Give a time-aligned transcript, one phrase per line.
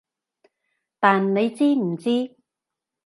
[0.99, 2.35] 但你知唔知？